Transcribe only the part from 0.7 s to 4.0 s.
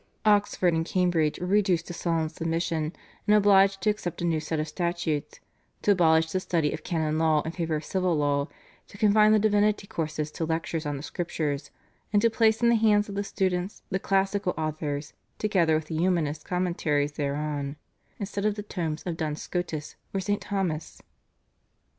and Cambridge were reduced to sullen submission, and obliged to